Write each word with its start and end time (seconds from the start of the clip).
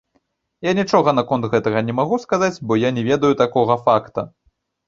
Я 0.67 0.71
нічога 0.79 1.13
наконт 1.19 1.43
гэтага 1.51 1.83
не 1.89 1.95
магу 1.99 2.19
сказаць, 2.25 2.51
бо 2.71 2.81
я 2.87 2.93
не 2.99 3.07
ведаю 3.11 3.33
такога 3.45 3.81
факта. 3.91 4.29